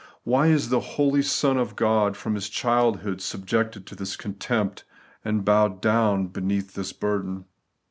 [0.23, 4.83] Why is the holy Son of God, from His childhood, subjected to this contempt,
[5.23, 7.45] and bowed down beneath this burden?